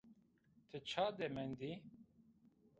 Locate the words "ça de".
0.89-1.27